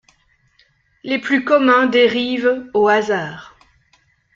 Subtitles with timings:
[1.03, 3.55] Les plus communs dérivent au hasard.